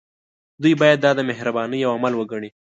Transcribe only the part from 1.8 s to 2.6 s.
يو عمل وګڼي.